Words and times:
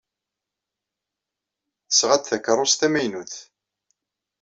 Tesɣa-d 1.87 2.25
takeṛṛust 2.29 2.79
tamaynut. 2.81 3.35